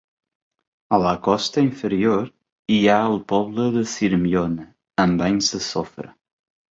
A 0.95 0.97
la 1.01 1.09
costa 1.25 1.63
inferior 1.65 2.23
hi 2.75 2.79
ha 2.93 2.95
el 3.09 3.17
poble 3.33 3.67
de 3.75 3.83
Sirmione, 3.91 4.65
amb 5.05 5.23
banys 5.25 5.51
de 5.57 5.61
sofre. 5.67 6.09